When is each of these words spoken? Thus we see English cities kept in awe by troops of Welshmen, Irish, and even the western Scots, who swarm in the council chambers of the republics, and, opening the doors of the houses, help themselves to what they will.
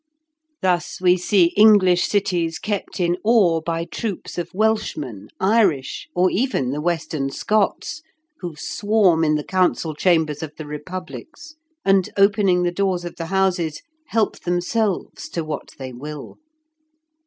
Thus 0.63 0.99
we 0.99 1.15
see 1.15 1.53
English 1.55 2.07
cities 2.07 2.57
kept 2.57 2.99
in 2.99 3.17
awe 3.23 3.61
by 3.61 3.85
troops 3.85 4.39
of 4.39 4.51
Welshmen, 4.51 5.29
Irish, 5.39 6.07
and 6.15 6.31
even 6.31 6.71
the 6.71 6.81
western 6.81 7.29
Scots, 7.29 8.01
who 8.39 8.55
swarm 8.57 9.23
in 9.23 9.35
the 9.35 9.43
council 9.43 9.93
chambers 9.93 10.41
of 10.41 10.55
the 10.57 10.65
republics, 10.65 11.53
and, 11.85 12.09
opening 12.17 12.63
the 12.63 12.71
doors 12.71 13.05
of 13.05 13.17
the 13.17 13.27
houses, 13.27 13.83
help 14.07 14.39
themselves 14.39 15.29
to 15.29 15.43
what 15.43 15.75
they 15.77 15.93
will. 15.93 16.39